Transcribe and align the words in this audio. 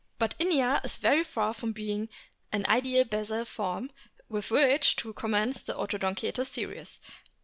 But 0.17 0.33
Inia 0.39 0.83
is 0.83 0.97
very 0.97 1.23
far 1.23 1.53
from 1.53 1.73
being 1.73 2.09
an 2.51 2.65
ideal 2.67 3.05
basal 3.05 3.45
form, 3.45 3.91
with 4.29 4.49
which 4.49 4.95
to 4.95 5.13
commence 5.13 5.61
the 5.61 5.75
Odontocete 5.75 6.43
series. 6.47 6.99